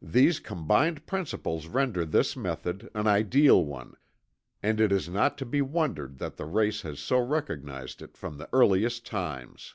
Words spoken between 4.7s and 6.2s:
it is not to be wondered